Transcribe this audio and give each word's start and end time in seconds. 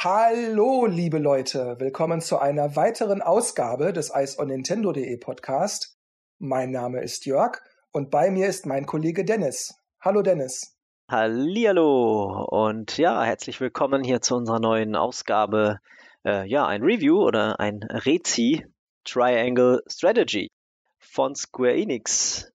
Hallo, 0.00 0.86
liebe 0.86 1.18
Leute, 1.18 1.74
willkommen 1.80 2.20
zu 2.20 2.38
einer 2.38 2.76
weiteren 2.76 3.20
Ausgabe 3.20 3.92
des 3.92 4.12
Ice 4.14 4.38
on 4.38 4.46
Nintendo.de 4.46 5.16
Podcast. 5.16 5.98
Mein 6.38 6.70
Name 6.70 7.02
ist 7.02 7.26
Jörg 7.26 7.60
und 7.90 8.10
bei 8.10 8.30
mir 8.30 8.46
ist 8.46 8.64
mein 8.64 8.86
Kollege 8.86 9.24
Dennis. 9.24 9.74
Hallo 10.00 10.22
Dennis. 10.22 10.77
Hallihallo 11.10 12.44
und 12.50 12.98
ja, 12.98 13.22
herzlich 13.22 13.60
willkommen 13.60 14.04
hier 14.04 14.20
zu 14.20 14.36
unserer 14.36 14.60
neuen 14.60 14.94
Ausgabe. 14.94 15.80
Äh, 16.24 16.46
ja, 16.48 16.66
ein 16.66 16.82
Review 16.82 17.22
oder 17.22 17.58
ein 17.60 17.82
Rezi 17.82 18.66
Triangle 19.04 19.82
Strategy 19.88 20.50
von 20.98 21.34
Square 21.34 21.76
Enix. 21.76 22.52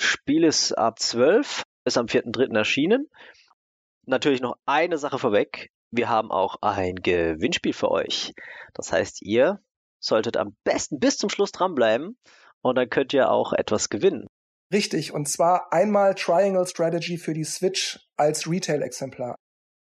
Spiel 0.00 0.44
ist 0.44 0.72
ab 0.72 0.98
12, 0.98 1.62
ist 1.84 1.96
am 1.96 2.06
4.3. 2.06 2.56
erschienen. 2.56 3.08
Natürlich 4.06 4.40
noch 4.40 4.56
eine 4.66 4.98
Sache 4.98 5.18
vorweg 5.18 5.70
wir 5.96 6.08
haben 6.08 6.30
auch 6.30 6.56
ein 6.60 6.96
Gewinnspiel 6.96 7.72
für 7.72 7.90
euch. 7.90 8.34
Das 8.74 8.92
heißt, 8.92 9.22
ihr 9.22 9.60
solltet 10.00 10.36
am 10.36 10.56
besten 10.64 10.98
bis 10.98 11.18
zum 11.18 11.30
Schluss 11.30 11.52
dranbleiben 11.52 12.18
und 12.62 12.76
dann 12.76 12.90
könnt 12.90 13.12
ihr 13.12 13.30
auch 13.30 13.52
etwas 13.52 13.90
gewinnen. 13.90 14.26
Richtig, 14.72 15.12
und 15.12 15.28
zwar 15.28 15.72
einmal 15.72 16.14
Triangle 16.14 16.66
Strategy 16.66 17.18
für 17.18 17.34
die 17.34 17.44
Switch 17.44 18.00
als 18.16 18.48
Retail-Exemplar. 18.48 19.36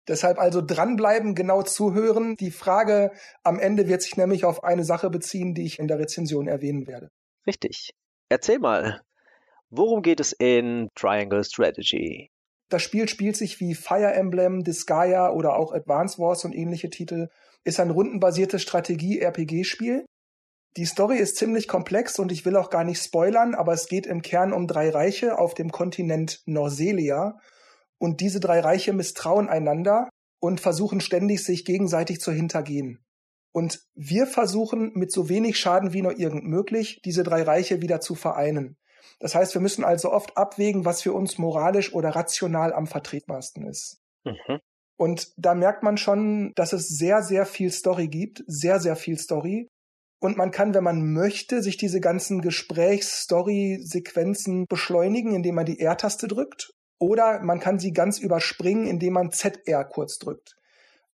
Deshalb 0.07 0.37
also 0.37 0.61
dranbleiben, 0.61 1.33
genau 1.33 1.63
zuhören. 1.63 2.35
Die 2.35 2.51
Frage 2.51 3.11
am 3.43 3.59
Ende 3.59 3.87
wird 3.87 4.01
sich 4.01 4.17
nämlich 4.17 4.43
auf 4.43 4.63
eine 4.63 4.83
Sache 4.83 5.09
beziehen, 5.09 5.53
die 5.53 5.65
ich 5.65 5.79
in 5.79 5.87
der 5.87 5.99
Rezension 5.99 6.47
erwähnen 6.47 6.87
werde. 6.87 7.09
Richtig. 7.47 7.91
Erzähl 8.29 8.59
mal, 8.59 9.01
worum 9.69 10.01
geht 10.01 10.19
es 10.19 10.33
in 10.33 10.89
Triangle 10.95 11.43
Strategy? 11.43 12.29
Das 12.69 12.81
Spiel 12.81 13.07
spielt 13.07 13.37
sich 13.37 13.59
wie 13.59 13.75
Fire 13.75 14.13
Emblem, 14.13 14.63
Disgaea 14.63 15.31
oder 15.31 15.55
auch 15.55 15.71
Advance 15.71 16.17
Wars 16.17 16.43
und 16.43 16.53
ähnliche 16.53 16.89
Titel, 16.89 17.29
ist 17.63 17.79
ein 17.79 17.91
rundenbasiertes 17.91 18.61
Strategie-RPG-Spiel. 18.61 20.05
Die 20.75 20.85
Story 20.85 21.17
ist 21.17 21.37
ziemlich 21.37 21.67
komplex 21.67 22.17
und 22.17 22.31
ich 22.31 22.45
will 22.45 22.55
auch 22.55 22.69
gar 22.69 22.83
nicht 22.83 23.01
spoilern, 23.01 23.53
aber 23.53 23.73
es 23.73 23.87
geht 23.87 24.07
im 24.07 24.21
Kern 24.21 24.53
um 24.53 24.67
drei 24.67 24.89
Reiche 24.89 25.37
auf 25.37 25.53
dem 25.53 25.71
Kontinent 25.71 26.41
Norselia. 26.45 27.37
Und 27.99 28.21
diese 28.21 28.39
drei 28.39 28.59
Reiche 28.59 28.91
misstrauen 28.91 29.49
einander 29.49 30.09
und 30.39 30.59
versuchen 30.59 30.99
ständig, 30.99 31.43
sich 31.43 31.63
gegenseitig 31.63 32.19
zu 32.19 32.31
hintergehen. 32.31 33.05
Und 33.53 33.81
wir 33.93 34.25
versuchen 34.25 34.91
mit 34.95 35.11
so 35.11 35.29
wenig 35.29 35.59
Schaden 35.59 35.93
wie 35.93 36.01
nur 36.01 36.17
irgend 36.19 36.43
möglich, 36.45 37.01
diese 37.05 37.23
drei 37.23 37.43
Reiche 37.43 37.81
wieder 37.81 38.01
zu 38.01 38.15
vereinen. 38.15 38.77
Das 39.19 39.35
heißt, 39.35 39.53
wir 39.53 39.61
müssen 39.61 39.83
also 39.83 40.11
oft 40.11 40.35
abwägen, 40.37 40.85
was 40.85 41.03
für 41.03 41.13
uns 41.13 41.37
moralisch 41.37 41.93
oder 41.93 42.09
rational 42.09 42.73
am 42.73 42.87
vertretbarsten 42.87 43.65
ist. 43.67 44.01
Mhm. 44.25 44.59
Und 44.97 45.33
da 45.37 45.53
merkt 45.53 45.83
man 45.83 45.97
schon, 45.97 46.51
dass 46.55 46.73
es 46.73 46.87
sehr, 46.87 47.21
sehr 47.21 47.45
viel 47.45 47.71
Story 47.71 48.07
gibt, 48.07 48.43
sehr, 48.47 48.79
sehr 48.79 48.95
viel 48.95 49.17
Story. 49.17 49.69
Und 50.23 50.37
man 50.37 50.51
kann, 50.51 50.73
wenn 50.73 50.85
man 50.85 51.11
möchte, 51.11 51.61
sich 51.61 51.75
diese 51.75 51.99
ganzen 51.99 52.39
Gesprächs-Story-Sequenzen 52.39 54.67
beschleunigen, 54.67 55.35
indem 55.35 55.55
man 55.55 55.65
die 55.65 55.81
R-Taste 55.81 56.29
drückt. 56.29 56.71
Oder 56.97 57.43
man 57.43 57.59
kann 57.59 57.77
sie 57.77 57.91
ganz 57.91 58.19
überspringen, 58.19 58.87
indem 58.87 59.15
man 59.15 59.33
ZR 59.33 59.83
kurz 59.83 60.19
drückt. 60.19 60.55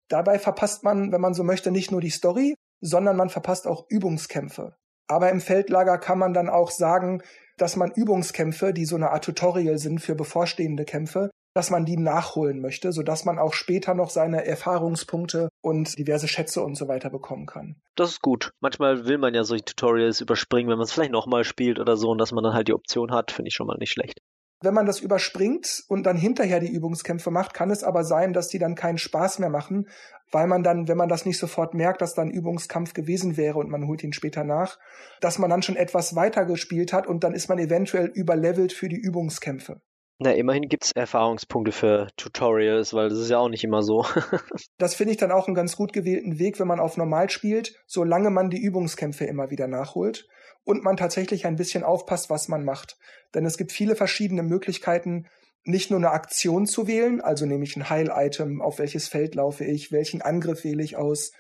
Dabei 0.10 0.38
verpasst 0.38 0.84
man, 0.84 1.12
wenn 1.12 1.22
man 1.22 1.34
so 1.34 1.44
möchte, 1.44 1.72
nicht 1.72 1.90
nur 1.90 2.02
die 2.02 2.12
Story, 2.12 2.54
sondern 2.82 3.18
man 3.18 3.32
verpasst 3.32 3.66
auch 3.66 3.88
Übungskämpfe. 3.90 4.76
Aber 5.08 5.32
im 5.32 5.42
Feldlager 5.42 5.98
kann 5.98 6.20
man 6.20 6.36
dann 6.36 6.48
auch 6.48 6.70
sagen, 6.70 7.24
dass 7.58 7.76
man 7.76 7.90
Übungskämpfe, 7.90 8.74
die 8.74 8.86
so 8.86 8.96
eine 8.96 9.10
Art 9.10 9.24
Tutorial 9.24 9.80
sind 9.80 10.02
für 10.02 10.14
bevorstehende 10.14 10.86
Kämpfe, 10.86 11.32
dass 11.60 11.72
man 11.72 11.84
die 11.84 11.98
nachholen 11.98 12.62
möchte, 12.62 12.94
sodass 12.94 13.26
man 13.26 13.38
auch 13.38 13.52
später 13.52 13.94
noch 13.94 14.12
seine 14.12 14.46
Erfahrungspunkte 14.46 15.50
und 15.60 16.00
diverse 16.00 16.30
Schätze 16.30 16.64
und 16.64 16.76
so 16.76 16.88
weiter 16.88 17.10
bekommen 17.10 17.48
kann. 17.48 17.76
Das 17.96 18.12
ist 18.12 18.22
gut. 18.22 18.54
Manchmal 18.62 19.08
will 19.08 19.18
man 19.18 19.34
ja 19.34 19.44
solche 19.44 19.66
Tutorials 19.66 20.22
überspringen, 20.22 20.70
wenn 20.70 20.78
man 20.78 20.86
es 20.86 20.94
vielleicht 20.94 21.12
nochmal 21.12 21.44
spielt 21.44 21.78
oder 21.78 21.98
so 21.98 22.12
und 22.12 22.18
dass 22.18 22.32
man 22.32 22.46
dann 22.46 22.54
halt 22.54 22.70
die 22.70 22.74
Option 22.74 23.12
hat, 23.12 23.32
finde 23.32 23.50
ich 23.50 23.56
schon 23.56 23.68
mal 23.68 23.76
nicht 23.78 23.92
schlecht. 23.92 24.22
Wenn 24.62 24.74
man 24.74 24.86
das 24.86 25.02
überspringt 25.02 25.84
und 25.90 26.06
dann 26.06 26.16
hinterher 26.16 26.62
die 26.62 26.72
Übungskämpfe 26.72 27.30
macht, 27.30 27.54
kann 27.54 27.72
es 27.72 27.84
aber 27.84 28.06
sein, 28.06 28.32
dass 28.32 28.48
die 28.48 28.60
dann 28.60 28.76
keinen 28.76 28.98
Spaß 28.98 29.40
mehr 29.40 29.50
machen, 29.50 29.90
weil 30.32 30.48
man 30.48 30.64
dann, 30.64 30.88
wenn 30.88 30.98
man 30.98 31.10
das 31.10 31.26
nicht 31.26 31.40
sofort 31.40 31.74
merkt, 31.74 32.02
dass 32.02 32.14
dann 32.14 32.32
Übungskampf 32.32 32.94
gewesen 32.94 33.36
wäre 33.36 33.58
und 33.58 33.70
man 33.70 33.86
holt 33.86 34.02
ihn 34.02 34.14
später 34.14 34.46
nach, 34.46 34.80
dass 35.20 35.40
man 35.40 35.50
dann 35.50 35.62
schon 35.62 35.76
etwas 35.76 36.16
weiter 36.16 36.46
gespielt 36.46 36.94
hat 36.94 37.06
und 37.06 37.26
dann 37.26 37.34
ist 37.34 37.50
man 37.50 37.60
eventuell 37.60 38.06
überlevelt 38.06 38.72
für 38.72 38.88
die 38.88 39.00
Übungskämpfe. 39.00 39.82
Na, 40.22 40.34
immerhin 40.34 40.68
gibt's 40.68 40.92
Erfahrungspunkte 40.92 41.72
für 41.72 42.08
Tutorials, 42.18 42.94
weil 42.94 43.08
das 43.08 43.20
ist 43.20 43.30
ja 43.30 43.38
auch 43.38 43.48
nicht 43.48 43.64
immer 43.64 43.82
so. 43.82 44.06
das 44.78 44.94
finde 44.94 45.12
ich 45.14 45.18
dann 45.18 45.32
auch 45.32 45.48
einen 45.48 45.56
ganz 45.56 45.78
gut 45.78 45.94
gewählten 45.94 46.40
Weg, 46.40 46.60
wenn 46.60 46.68
man 46.68 46.82
auf 46.82 46.98
normal 46.98 47.30
spielt, 47.30 47.82
solange 47.88 48.30
man 48.30 48.50
die 48.50 48.62
Übungskämpfe 48.62 49.24
immer 49.24 49.50
wieder 49.50 49.68
nachholt 49.68 50.28
und 50.66 50.84
man 50.84 50.98
tatsächlich 50.98 51.46
ein 51.46 51.56
bisschen 51.56 51.86
aufpasst, 51.86 52.30
was 52.30 52.50
man 52.50 52.66
macht. 52.66 52.98
Denn 53.34 53.46
es 53.46 53.58
gibt 53.58 53.72
viele 53.72 53.96
verschiedene 53.96 54.44
Möglichkeiten, 54.44 55.26
nicht 55.64 55.90
nur 55.90 56.00
eine 56.00 56.12
Aktion 56.12 56.66
zu 56.66 56.86
wählen, 56.86 57.22
also 57.22 57.46
nehme 57.46 57.64
ich 57.64 57.78
ein 57.78 57.90
Heil-Item, 57.90 58.62
auf 58.62 58.78
welches 58.78 59.08
Feld 59.08 59.36
laufe 59.36 59.64
ich, 59.64 59.94
welchen 59.94 60.22
Angriff 60.22 60.66
wähle 60.66 60.84
ich 60.84 60.98
aus, 60.98 61.32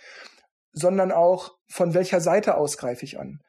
sondern 0.72 1.12
auch 1.12 1.58
von 1.68 1.94
welcher 1.94 2.22
Seite 2.22 2.56
aus 2.56 2.78
greife 2.78 3.04
ich 3.04 3.20
an. 3.20 3.42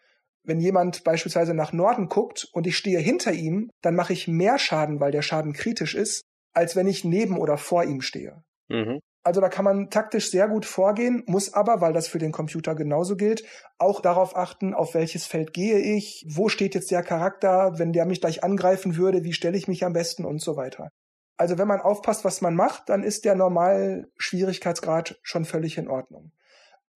Wenn 0.50 0.58
jemand 0.58 1.04
beispielsweise 1.04 1.54
nach 1.54 1.72
Norden 1.72 2.08
guckt 2.08 2.48
und 2.52 2.66
ich 2.66 2.76
stehe 2.76 2.98
hinter 2.98 3.30
ihm, 3.30 3.70
dann 3.82 3.94
mache 3.94 4.12
ich 4.12 4.26
mehr 4.26 4.58
Schaden, 4.58 4.98
weil 4.98 5.12
der 5.12 5.22
Schaden 5.22 5.52
kritisch 5.52 5.94
ist, 5.94 6.24
als 6.52 6.74
wenn 6.74 6.88
ich 6.88 7.04
neben 7.04 7.38
oder 7.38 7.56
vor 7.56 7.84
ihm 7.84 8.00
stehe. 8.00 8.42
Mhm. 8.66 8.98
Also 9.22 9.40
da 9.40 9.48
kann 9.48 9.64
man 9.64 9.90
taktisch 9.90 10.28
sehr 10.28 10.48
gut 10.48 10.66
vorgehen, 10.66 11.22
muss 11.28 11.54
aber, 11.54 11.80
weil 11.80 11.92
das 11.92 12.08
für 12.08 12.18
den 12.18 12.32
Computer 12.32 12.74
genauso 12.74 13.14
gilt, 13.14 13.44
auch 13.78 14.00
darauf 14.00 14.34
achten, 14.34 14.74
auf 14.74 14.94
welches 14.94 15.24
Feld 15.24 15.52
gehe 15.52 15.78
ich, 15.78 16.26
wo 16.28 16.48
steht 16.48 16.74
jetzt 16.74 16.90
der 16.90 17.04
Charakter, 17.04 17.78
wenn 17.78 17.92
der 17.92 18.04
mich 18.04 18.20
gleich 18.20 18.42
angreifen 18.42 18.96
würde, 18.96 19.22
wie 19.22 19.34
stelle 19.34 19.56
ich 19.56 19.68
mich 19.68 19.84
am 19.84 19.92
besten 19.92 20.24
und 20.24 20.42
so 20.42 20.56
weiter. 20.56 20.88
Also 21.36 21.58
wenn 21.58 21.68
man 21.68 21.80
aufpasst, 21.80 22.24
was 22.24 22.40
man 22.40 22.56
macht, 22.56 22.88
dann 22.88 23.04
ist 23.04 23.24
der 23.24 23.36
normal 23.36 24.08
Schwierigkeitsgrad 24.16 25.16
schon 25.22 25.44
völlig 25.44 25.78
in 25.78 25.86
Ordnung. 25.86 26.32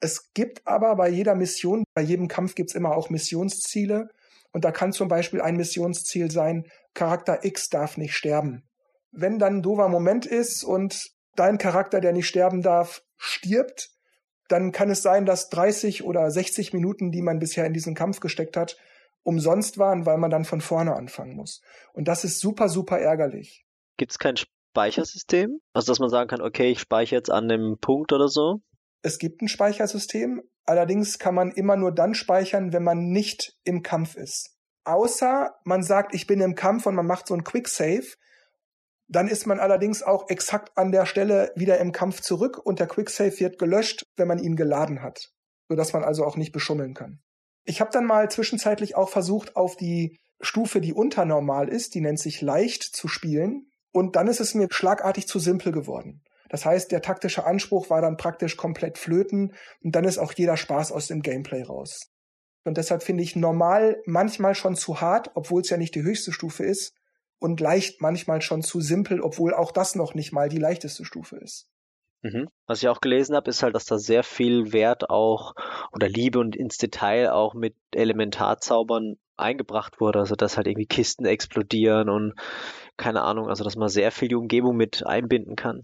Es 0.01 0.33
gibt 0.35 0.67
aber 0.67 0.97
bei 0.97 1.09
jeder 1.09 1.35
Mission, 1.35 1.85
bei 1.95 2.03
jedem 2.03 2.29
Kampf 2.29 2.55
gibt's 2.55 2.75
immer 2.75 2.97
auch 2.97 3.11
Missionsziele. 3.11 4.09
Und 4.53 4.65
da 4.65 4.71
kann 4.71 4.93
zum 4.93 5.09
Beispiel 5.09 5.41
ein 5.41 5.57
Missionsziel 5.57 6.31
sein, 6.31 6.67
Charakter 6.95 7.45
X 7.45 7.69
darf 7.71 7.97
nicht 7.97 8.15
sterben. 8.15 8.63
Wenn 9.11 9.39
dann 9.39 9.57
ein 9.57 9.63
doofer 9.63 9.89
Moment 9.89 10.27
ist 10.27 10.63
und 10.63 11.11
dein 11.37 11.59
Charakter, 11.59 12.01
der 12.01 12.13
nicht 12.13 12.29
sterben 12.29 12.63
darf, 12.63 13.03
stirbt, 13.17 13.91
dann 14.49 14.73
kann 14.73 14.91
es 14.91 15.03
sein, 15.03 15.27
dass 15.27 15.49
30 15.49 16.05
oder 16.05 16.31
60 16.31 16.73
Minuten, 16.73 17.11
die 17.11 17.23
man 17.23 17.39
bisher 17.39 17.67
in 17.67 17.73
diesen 17.73 17.95
Kampf 17.95 18.21
gesteckt 18.21 18.57
hat, 18.57 18.77
umsonst 19.23 19.79
waren, 19.79 20.07
weil 20.07 20.19
man 20.19 20.31
dann 20.31 20.45
von 20.45 20.61
vorne 20.61 20.95
anfangen 20.95 21.35
muss. 21.35 21.63
Und 21.93 22.09
das 22.09 22.25
ist 22.25 22.41
super, 22.41 22.69
super 22.69 22.99
ärgerlich. 22.99 23.65
Gibt 23.97 24.13
es 24.13 24.19
kein 24.19 24.37
Speichersystem? 24.37 25.61
Also, 25.73 25.91
dass 25.91 25.99
man 25.99 26.11
sagen 26.11 26.29
kann, 26.29 26.43
okay, 26.43 26.71
ich 26.71 26.81
speichere 26.81 27.17
jetzt 27.17 27.31
an 27.31 27.49
dem 27.49 27.79
Punkt 27.81 28.13
oder 28.13 28.29
so? 28.29 28.61
Es 29.05 29.19
gibt 29.19 29.43
ein 29.43 29.49
Speichersystem, 29.49 30.43
allerdings 30.65 31.19
kann 31.19 31.35
man 31.35 31.51
immer 31.51 31.77
nur 31.77 31.93
dann 31.93 32.15
speichern, 32.15 32.73
wenn 32.73 32.83
man 32.83 33.11
nicht 33.11 33.53
im 33.65 33.83
Kampf 33.83 34.17
ist. 34.17 34.57
Außer 34.85 35.55
man 35.65 35.83
sagt, 35.83 36.15
ich 36.15 36.27
bin 36.27 36.41
im 36.41 36.55
Kampf 36.55 36.87
und 36.87 36.95
man 36.95 37.07
macht 37.07 37.27
so 37.27 37.35
ein 37.35 37.45
Quick 37.45 37.69
Save, 37.69 38.07
dann 39.09 39.29
ist 39.29 39.47
man 39.47 39.61
allerdings 39.61 40.03
auch 40.03 40.31
exakt 40.31 40.73
an 40.79 40.91
der 40.91 41.05
Stelle 41.05 41.53
wieder 41.55 41.79
im 41.81 41.93
Kampf 41.93 42.23
zurück 42.23 42.59
und 42.65 42.81
der 42.81 42.87
Quicksave 42.87 43.39
wird 43.41 43.59
gelöscht, 43.59 44.05
wenn 44.17 44.27
man 44.27 44.39
ihn 44.39 44.57
geladen 44.57 45.03
hat, 45.03 45.33
sodass 45.69 45.93
man 45.93 46.03
also 46.03 46.25
auch 46.25 46.39
nicht 46.39 46.53
beschummeln 46.53 46.95
kann. 46.95 47.21
Ich 47.65 47.83
habe 47.83 47.91
dann 47.93 48.07
mal 48.07 48.31
zwischenzeitlich 48.31 48.97
auch 48.97 49.11
versucht, 49.11 49.55
auf 49.55 49.77
die 49.77 50.19
Stufe, 50.41 50.81
die 50.81 50.95
unternormal 50.95 51.69
ist, 51.69 51.95
die 51.95 52.01
nennt 52.01 52.21
sich 52.21 52.41
leicht, 52.41 52.83
zu 52.83 53.07
spielen. 53.07 53.67
Und 53.93 54.17
dann 54.17 54.29
ist 54.29 54.41
es 54.41 54.55
mir 54.55 54.69
schlagartig 54.71 55.29
zu 55.29 55.39
simpel 55.39 55.73
geworden. 55.73 56.23
Das 56.55 56.65
heißt, 56.65 56.93
der 56.93 57.03
taktische 57.03 57.47
Anspruch 57.47 57.91
war 57.91 58.01
dann 58.01 58.17
praktisch 58.17 58.57
komplett 58.57 58.97
flöten 58.97 59.55
und 59.83 59.97
dann 59.97 60.05
ist 60.05 60.19
auch 60.19 60.33
jeder 60.35 60.57
Spaß 60.57 60.93
aus 60.93 61.09
dem 61.09 61.21
Gameplay 61.21 61.65
raus. 61.65 62.13
Und 62.65 62.77
deshalb 62.77 63.03
finde 63.03 63.25
ich 63.25 63.35
normal 63.35 64.01
manchmal 64.07 64.55
schon 64.55 64.77
zu 64.77 65.01
hart, 65.01 65.33
obwohl 65.35 65.63
es 65.63 65.71
ja 65.71 65.79
nicht 65.79 65.97
die 65.97 66.05
höchste 66.05 66.31
Stufe 66.31 66.63
ist 66.63 66.95
und 67.41 67.59
leicht 67.59 68.01
manchmal 68.01 68.41
schon 68.41 68.63
zu 68.63 68.81
simpel, 68.81 69.21
obwohl 69.21 69.53
auch 69.53 69.73
das 69.73 69.97
noch 69.97 70.15
nicht 70.15 70.31
mal 70.31 70.49
die 70.49 70.61
leichteste 70.61 71.05
Stufe 71.05 71.39
ist. 71.39 71.67
Mhm. 72.23 72.47
Was 72.69 72.81
ich 72.81 72.89
auch 72.89 73.01
gelesen 73.01 73.35
habe, 73.35 73.51
ist 73.51 73.65
halt, 73.65 73.75
dass 73.75 73.87
da 73.87 73.99
sehr 73.99 74.23
viel 74.23 74.73
Wert 74.73 75.11
auch 75.11 75.55
oder 75.91 76.09
Liebe 76.09 76.39
und 76.39 76.55
ins 76.55 76.77
Detail 76.77 77.33
auch 77.33 77.55
mit 77.55 77.75
Elementarzaubern 77.91 79.17
eingebracht 79.37 80.01
wurde, 80.01 80.21
also 80.21 80.37
dass 80.37 80.57
halt 80.57 80.69
irgendwie 80.69 80.87
Kisten 80.87 81.25
explodieren 81.25 82.09
und 82.09 82.35
keine 82.97 83.23
Ahnung, 83.23 83.49
also 83.49 83.65
dass 83.65 83.75
man 83.75 83.89
sehr 83.89 84.13
viel 84.13 84.29
die 84.29 84.37
Umgebung 84.37 84.77
mit 84.77 85.05
einbinden 85.05 85.57
kann. 85.57 85.83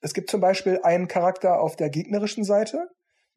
Es 0.00 0.14
gibt 0.14 0.30
zum 0.30 0.40
Beispiel 0.40 0.80
einen 0.82 1.08
Charakter 1.08 1.60
auf 1.60 1.76
der 1.76 1.90
gegnerischen 1.90 2.44
Seite, 2.44 2.88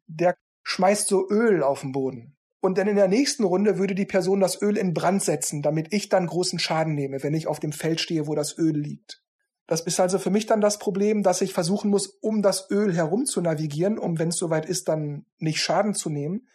der 0.07 0.35
schmeißt 0.63 1.07
so 1.07 1.27
Öl 1.29 1.63
auf 1.63 1.81
den 1.81 1.91
Boden. 1.91 2.37
Und 2.59 2.77
dann 2.77 2.87
in 2.87 2.95
der 2.95 3.07
nächsten 3.07 3.43
Runde 3.43 3.79
würde 3.79 3.95
die 3.95 4.05
Person 4.05 4.39
das 4.39 4.61
Öl 4.61 4.77
in 4.77 4.93
Brand 4.93 5.23
setzen, 5.23 5.63
damit 5.63 5.91
ich 5.91 6.09
dann 6.09 6.27
großen 6.27 6.59
Schaden 6.59 6.93
nehme, 6.93 7.23
wenn 7.23 7.33
ich 7.33 7.47
auf 7.47 7.59
dem 7.59 7.71
Feld 7.71 7.99
stehe, 7.99 8.27
wo 8.27 8.35
das 8.35 8.57
Öl 8.57 8.77
liegt. 8.77 9.23
Das 9.65 9.81
ist 9.81 9.99
also 9.99 10.19
für 10.19 10.29
mich 10.29 10.45
dann 10.45 10.61
das 10.61 10.77
Problem, 10.77 11.23
dass 11.23 11.41
ich 11.41 11.53
versuchen 11.53 11.89
muss, 11.89 12.07
um 12.21 12.41
das 12.41 12.69
Öl 12.69 12.93
herum 12.93 13.25
zu 13.25 13.41
navigieren, 13.41 13.97
um, 13.97 14.19
wenn 14.19 14.29
es 14.29 14.37
soweit 14.37 14.67
ist, 14.67 14.89
dann 14.89 15.25
nicht 15.39 15.59
Schaden 15.59 15.95
zu 15.95 16.09
nehmen. 16.09 16.47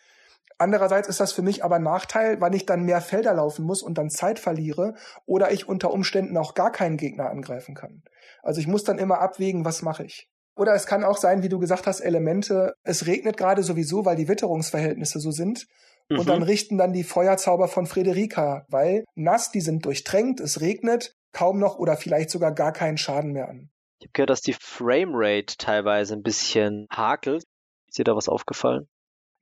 Andererseits 0.59 1.09
ist 1.09 1.21
das 1.21 1.33
für 1.33 1.43
mich 1.43 1.65
aber 1.65 1.77
ein 1.77 1.83
Nachteil, 1.83 2.41
weil 2.41 2.55
ich 2.55 2.65
dann 2.65 2.85
mehr 2.85 3.01
Felder 3.01 3.35
laufen 3.35 3.65
muss 3.65 3.83
und 3.83 3.99
dann 3.99 4.09
Zeit 4.09 4.39
verliere 4.39 4.95
oder 5.27 5.53
ich 5.53 5.69
unter 5.69 5.93
Umständen 5.93 6.37
auch 6.39 6.55
gar 6.55 6.73
keinen 6.73 6.97
Gegner 6.97 7.31
angreifen 7.31 7.75
kann. 7.75 8.03
Also 8.43 8.61
ich 8.61 8.67
muss 8.67 8.85
dann 8.85 8.99
immer 8.99 9.21
abwägen, 9.21 9.65
was 9.65 9.83
mache 9.83 10.05
ich. 10.05 10.31
Oder 10.57 10.75
es 10.75 10.87
kann 10.87 11.05
auch 11.05 11.19
sein, 11.19 11.43
wie 11.43 11.51
du 11.51 11.59
gesagt 11.59 11.87
hast, 11.87 12.01
Elemente, 12.01 12.73
es 12.83 13.07
regnet 13.07 13.37
gerade 13.37 13.63
sowieso, 13.63 14.07
weil 14.07 14.17
die 14.17 14.29
Witterungsverhältnisse 14.29 15.21
so 15.21 15.31
sind. 15.31 15.67
Mhm. 16.09 16.21
Und 16.21 16.29
dann 16.29 16.43
richten 16.43 16.79
dann 16.79 16.95
die 16.95 17.05
Feuerzauber 17.05 17.69
von 17.69 17.87
Frederika, 17.87 18.65
weil 18.69 19.05
nass, 19.15 19.51
die 19.51 19.61
sind 19.61 19.85
durchtränkt, 19.85 20.41
es 20.41 20.63
regnet, 20.63 21.15
kaum 21.33 21.59
noch 21.59 21.79
oder 21.79 21.99
vielleicht 21.99 22.31
sogar 22.31 22.53
gar 22.53 22.73
keinen 22.73 22.97
Schaden 22.97 23.33
mehr 23.33 23.51
an. 23.51 23.69
Ich 23.99 24.07
habe 24.07 24.13
gehört, 24.13 24.31
dass 24.31 24.41
die 24.41 24.55
Framerate 24.55 25.57
teilweise 25.59 26.15
ein 26.15 26.23
bisschen 26.23 26.87
hakelt. 26.91 27.45
Ist 27.89 27.99
dir 27.99 28.05
da 28.05 28.17
was 28.17 28.29
aufgefallen? 28.29 28.89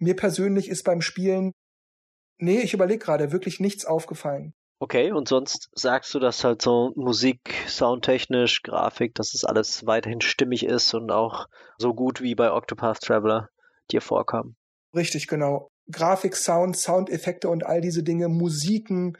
Mir 0.04 0.14
persönlich 0.14 0.68
ist 0.68 0.84
beim 0.84 1.00
Spielen, 1.00 1.52
nee, 2.38 2.60
ich 2.60 2.74
überlege 2.74 3.02
gerade, 3.02 3.32
wirklich 3.32 3.58
nichts 3.58 3.86
aufgefallen. 3.86 4.54
Okay, 4.80 5.12
und 5.12 5.28
sonst 5.28 5.70
sagst 5.72 6.12
du, 6.12 6.18
dass 6.18 6.44
halt 6.44 6.60
so 6.60 6.92
Musik, 6.94 7.40
soundtechnisch, 7.66 8.62
Grafik, 8.62 9.14
dass 9.14 9.32
es 9.32 9.42
alles 9.42 9.86
weiterhin 9.86 10.20
stimmig 10.20 10.66
ist 10.66 10.92
und 10.92 11.10
auch 11.10 11.46
so 11.78 11.94
gut 11.94 12.20
wie 12.20 12.34
bei 12.34 12.52
Octopath 12.52 13.00
Traveler 13.00 13.48
dir 13.90 14.02
vorkam? 14.02 14.56
Richtig, 14.94 15.26
genau. 15.26 15.70
Grafik, 15.90 16.36
Sound, 16.36 16.76
Soundeffekte 16.76 17.48
und 17.48 17.64
all 17.64 17.80
diese 17.80 18.02
Dinge, 18.02 18.28
Musiken, 18.28 19.16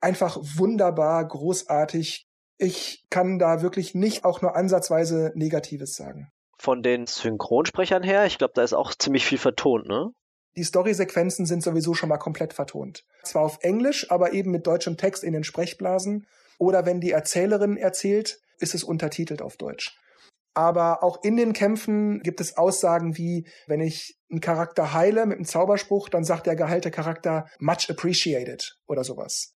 einfach 0.00 0.38
wunderbar, 0.40 1.26
großartig. 1.26 2.28
Ich 2.56 3.04
kann 3.10 3.40
da 3.40 3.62
wirklich 3.62 3.96
nicht 3.96 4.24
auch 4.24 4.42
nur 4.42 4.54
ansatzweise 4.54 5.32
Negatives 5.34 5.96
sagen. 5.96 6.30
Von 6.56 6.84
den 6.84 7.06
Synchronsprechern 7.06 8.04
her, 8.04 8.26
ich 8.26 8.38
glaube, 8.38 8.52
da 8.54 8.62
ist 8.62 8.74
auch 8.74 8.94
ziemlich 8.94 9.26
viel 9.26 9.38
vertont, 9.38 9.88
ne? 9.88 10.10
Die 10.56 10.64
Storysequenzen 10.64 11.46
sind 11.46 11.62
sowieso 11.62 11.94
schon 11.94 12.08
mal 12.08 12.18
komplett 12.18 12.52
vertont. 12.52 13.04
Zwar 13.22 13.42
auf 13.42 13.58
Englisch, 13.62 14.10
aber 14.10 14.32
eben 14.32 14.50
mit 14.50 14.66
deutschem 14.66 14.96
Text 14.96 15.22
in 15.22 15.32
den 15.32 15.44
Sprechblasen. 15.44 16.26
Oder 16.58 16.86
wenn 16.86 17.00
die 17.00 17.12
Erzählerin 17.12 17.76
erzählt, 17.76 18.40
ist 18.58 18.74
es 18.74 18.84
untertitelt 18.84 19.42
auf 19.42 19.56
Deutsch. 19.56 19.96
Aber 20.54 21.02
auch 21.02 21.22
in 21.22 21.36
den 21.36 21.52
Kämpfen 21.52 22.20
gibt 22.20 22.40
es 22.40 22.56
Aussagen 22.56 23.16
wie, 23.16 23.46
wenn 23.66 23.80
ich 23.80 24.18
einen 24.30 24.40
Charakter 24.40 24.92
heile 24.92 25.24
mit 25.26 25.36
einem 25.36 25.44
Zauberspruch, 25.44 26.08
dann 26.08 26.24
sagt 26.24 26.46
der 26.46 26.56
geheilte 26.56 26.90
Charakter 26.90 27.46
much 27.60 27.88
appreciated 27.88 28.76
oder 28.86 29.04
sowas. 29.04 29.54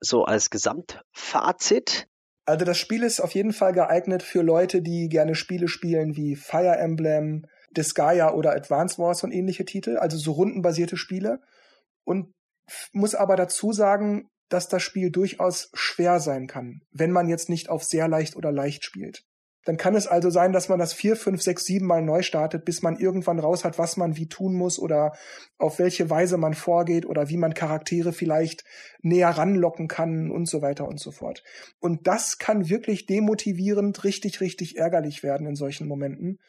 So 0.00 0.24
als 0.24 0.50
Gesamtfazit. 0.50 2.08
Also 2.44 2.64
das 2.64 2.76
Spiel 2.76 3.04
ist 3.04 3.20
auf 3.20 3.32
jeden 3.32 3.52
Fall 3.52 3.72
geeignet 3.72 4.24
für 4.24 4.42
Leute, 4.42 4.82
die 4.82 5.08
gerne 5.08 5.36
Spiele 5.36 5.68
spielen 5.68 6.16
wie 6.16 6.34
Fire 6.34 6.76
Emblem, 6.76 7.46
Disgaea 7.76 8.32
oder 8.32 8.52
Advance 8.52 8.98
Wars 8.98 9.22
und 9.24 9.32
ähnliche 9.32 9.64
Titel, 9.64 9.96
also 9.96 10.16
so 10.16 10.32
rundenbasierte 10.32 10.96
Spiele. 10.96 11.40
Und 12.04 12.32
muss 12.92 13.14
aber 13.14 13.36
dazu 13.36 13.72
sagen, 13.72 14.28
dass 14.48 14.68
das 14.68 14.82
Spiel 14.82 15.10
durchaus 15.10 15.70
schwer 15.72 16.20
sein 16.20 16.46
kann, 16.46 16.82
wenn 16.90 17.10
man 17.10 17.28
jetzt 17.28 17.48
nicht 17.48 17.68
auf 17.68 17.84
sehr 17.84 18.08
leicht 18.08 18.36
oder 18.36 18.52
leicht 18.52 18.84
spielt. 18.84 19.24
Dann 19.64 19.76
kann 19.76 19.94
es 19.94 20.08
also 20.08 20.28
sein, 20.28 20.52
dass 20.52 20.68
man 20.68 20.80
das 20.80 20.92
vier, 20.92 21.14
fünf, 21.14 21.40
sechs, 21.40 21.64
sieben 21.64 21.86
Mal 21.86 22.02
neu 22.02 22.22
startet, 22.22 22.64
bis 22.64 22.82
man 22.82 22.98
irgendwann 22.98 23.38
raus 23.38 23.64
hat, 23.64 23.78
was 23.78 23.96
man 23.96 24.16
wie 24.16 24.26
tun 24.26 24.54
muss 24.54 24.78
oder 24.78 25.12
auf 25.56 25.78
welche 25.78 26.10
Weise 26.10 26.36
man 26.36 26.54
vorgeht 26.54 27.06
oder 27.06 27.28
wie 27.28 27.36
man 27.36 27.54
Charaktere 27.54 28.12
vielleicht 28.12 28.64
näher 29.02 29.30
ranlocken 29.30 29.86
kann 29.86 30.32
und 30.32 30.48
so 30.48 30.62
weiter 30.62 30.88
und 30.88 30.98
so 30.98 31.12
fort. 31.12 31.44
Und 31.78 32.08
das 32.08 32.38
kann 32.38 32.68
wirklich 32.68 33.06
demotivierend, 33.06 34.02
richtig, 34.02 34.40
richtig 34.40 34.78
ärgerlich 34.78 35.22
werden 35.22 35.46
in 35.46 35.54
solchen 35.54 35.86
Momenten. 35.86 36.40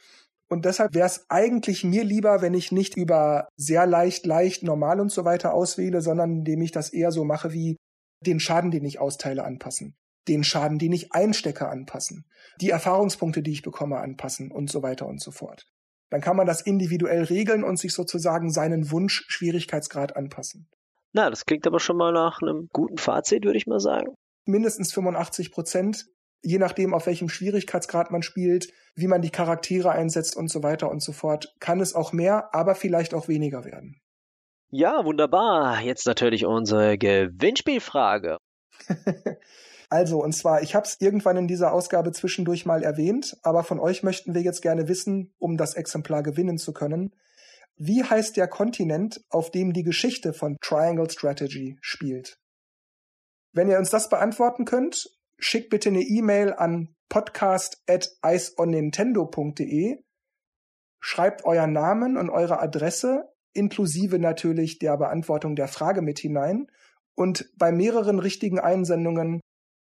Und 0.50 0.66
deshalb 0.66 0.94
wäre 0.94 1.08
es 1.08 1.26
eigentlich 1.30 1.84
mir 1.84 2.04
lieber, 2.04 2.42
wenn 2.42 2.54
ich 2.54 2.72
nicht 2.72 2.96
über 2.96 3.48
sehr 3.56 3.86
leicht, 3.86 4.26
leicht, 4.26 4.64
normal 4.64 5.00
und 5.00 5.12
so 5.12 5.26
weiter 5.26 5.54
auswähle, 5.54 6.02
sondern 6.02 6.32
indem 6.32 6.62
ich 6.62 6.72
das 6.72 6.92
eher 6.92 7.12
so 7.12 7.24
mache 7.24 7.54
wie 7.54 7.78
den 8.22 8.40
Schaden, 8.40 8.72
den 8.72 8.86
ich 8.86 9.00
austeile, 9.00 9.44
anpassen 9.44 9.96
den 10.28 10.44
Schaden, 10.44 10.80
den 10.80 10.94
ich 10.94 11.14
einstecke, 11.14 11.68
anpassen, 11.68 12.26
die 12.62 12.70
Erfahrungspunkte, 12.70 13.42
die 13.42 13.52
ich 13.52 13.62
bekomme, 13.62 13.98
anpassen 13.98 14.52
und 14.52 14.70
so 14.70 14.84
weiter 14.84 15.08
und 15.08 15.22
so 15.22 15.32
fort. 15.32 15.66
Dann 16.10 16.22
kann 16.22 16.38
man 16.38 16.48
das 16.48 16.62
individuell 16.62 17.24
regeln 17.24 17.64
und 17.64 17.78
sich 17.78 17.94
sozusagen 17.94 18.52
seinen 18.52 18.92
Wunsch 18.92 19.26
Schwierigkeitsgrad 19.28 20.16
anpassen. 20.16 20.70
Na, 21.12 21.30
das 21.30 21.46
klingt 21.46 21.68
aber 21.68 21.80
schon 21.80 21.98
mal 21.98 22.14
nach 22.14 22.42
einem 22.42 22.70
guten 22.72 22.98
Fazit, 22.98 23.46
würde 23.46 23.58
ich 23.58 23.68
mal 23.68 23.80
sagen. 23.80 24.14
Mindestens 24.46 24.94
85 24.94 25.52
Prozent, 25.52 26.06
je 26.44 26.60
nachdem, 26.60 26.94
auf 26.94 27.08
welchem 27.08 27.30
Schwierigkeitsgrad 27.30 28.12
man 28.12 28.22
spielt, 28.22 28.72
wie 28.96 29.08
man 29.08 29.22
die 29.22 29.32
Charaktere 29.32 29.92
einsetzt 29.92 30.36
und 30.38 30.50
so 30.50 30.62
weiter 30.62 30.92
und 30.92 31.02
so 31.02 31.14
fort, 31.14 31.56
kann 31.60 31.80
es 31.80 31.96
auch 31.96 32.14
mehr, 32.14 32.54
aber 32.54 32.76
vielleicht 32.76 33.14
auch 33.14 33.28
weniger 33.28 33.66
werden. 33.66 34.00
Ja, 34.70 35.06
wunderbar. 35.06 35.82
Jetzt 35.82 36.06
natürlich 36.06 36.46
unsere 36.46 36.98
Gewinnspielfrage. 36.98 38.38
Also, 39.90 40.24
und 40.24 40.34
zwar, 40.34 40.64
ich 40.64 40.74
habe 40.74 40.88
es 40.88 41.00
irgendwann 41.00 41.38
in 41.38 41.48
dieser 41.48 41.72
Ausgabe 41.72 42.12
zwischendurch 42.14 42.66
mal 42.66 42.82
erwähnt, 42.82 43.38
aber 43.44 43.64
von 43.64 43.80
euch 43.80 44.02
möchten 44.02 44.34
wir 44.34 44.42
jetzt 44.42 44.64
gerne 44.64 44.88
wissen, 44.88 45.36
um 45.38 45.56
das 45.56 45.76
Exemplar 45.76 46.24
gewinnen 46.24 46.58
zu 46.58 46.74
können, 46.74 47.14
wie 47.76 48.04
heißt 48.04 48.36
der 48.36 48.48
Kontinent, 48.48 49.22
auf 49.30 49.52
dem 49.52 49.72
die 49.72 49.84
Geschichte 49.84 50.34
von 50.34 50.58
Triangle 50.62 51.12
Strategy 51.12 51.78
spielt? 51.82 52.40
Wenn 53.52 53.70
ihr 53.70 53.78
uns 53.78 53.92
das 53.92 54.10
beantworten 54.10 54.66
könnt, 54.66 55.06
schickt 55.44 55.70
bitte 55.70 55.90
eine 55.90 56.02
E-Mail 56.02 56.54
an 56.54 56.96
podcast@iceonnintendo.de, 57.10 59.98
schreibt 61.00 61.46
euren 61.46 61.74
Namen 61.74 62.18
und 62.18 62.30
eure 62.30 62.62
Adresse 62.62 63.26
inklusive 63.54 64.20
natürlich 64.20 64.80
der 64.80 64.98
Beantwortung 64.98 65.56
der 65.56 65.68
Frage 65.68 66.02
mit 66.02 66.18
hinein 66.20 66.68
und 67.16 67.52
bei 67.56 67.72
mehreren 67.72 68.18
richtigen 68.20 68.60
Einsendungen 68.60 69.40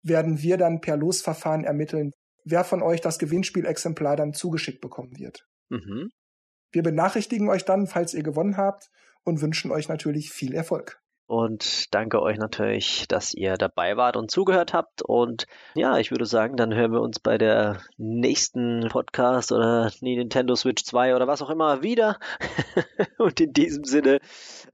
werden 0.04 0.44
wir 0.44 0.58
dann 0.58 0.82
per 0.82 0.98
Losverfahren 0.98 1.64
ermitteln, 1.64 2.12
wer 2.44 2.64
von 2.64 2.84
euch 2.84 3.02
das 3.02 3.18
Gewinnspielexemplar 3.18 4.16
dann 4.16 4.34
zugeschickt 4.34 4.82
bekommen 4.82 5.18
wird. 5.18 5.48
Mhm. 5.70 6.12
Wir 6.72 6.84
benachrichtigen 6.84 7.50
euch 7.50 7.66
dann, 7.66 7.88
falls 7.88 8.14
ihr 8.14 8.22
gewonnen 8.22 8.58
habt 8.58 8.92
und 9.24 9.42
wünschen 9.42 9.72
euch 9.72 9.90
natürlich 9.90 10.32
viel 10.32 10.54
Erfolg. 10.54 11.02
Und 11.28 11.94
danke 11.94 12.22
euch 12.22 12.38
natürlich, 12.38 13.08
dass 13.08 13.34
ihr 13.34 13.58
dabei 13.58 13.98
wart 13.98 14.16
und 14.16 14.30
zugehört 14.30 14.74
habt. 14.74 15.02
Und 15.02 15.48
ja, 15.74 15.98
ich 15.98 16.12
würde 16.12 16.26
sagen, 16.28 16.56
dann 16.56 16.74
hören 16.74 16.92
wir 16.92 17.02
uns 17.02 17.20
bei 17.20 17.40
der 17.40 17.82
nächsten 17.98 18.88
Podcast 18.90 19.52
oder 19.52 19.92
Nintendo 20.02 20.56
Switch 20.56 20.84
2 20.84 21.16
oder 21.16 21.28
was 21.28 21.42
auch 21.42 21.50
immer 21.50 21.82
wieder. 21.82 22.20
und 23.18 23.40
in 23.40 23.54
diesem 23.54 23.86
Sinne 23.86 24.20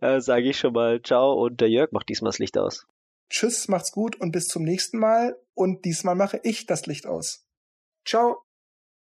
äh, 0.01 0.19
sage 0.19 0.49
ich 0.49 0.59
schon 0.59 0.73
mal 0.73 1.01
Ciao 1.01 1.33
und 1.33 1.61
der 1.61 1.69
Jörg 1.69 1.93
macht 1.93 2.09
diesmal 2.09 2.29
das 2.29 2.39
Licht 2.39 2.57
aus. 2.57 2.85
Tschüss, 3.29 3.69
macht's 3.69 3.93
gut 3.93 4.19
und 4.19 4.33
bis 4.33 4.47
zum 4.47 4.63
nächsten 4.63 4.99
Mal. 4.99 5.37
Und 5.53 5.85
diesmal 5.85 6.15
mache 6.15 6.41
ich 6.43 6.65
das 6.65 6.85
Licht 6.85 7.05
aus. 7.05 7.45
Ciao. 8.05 8.43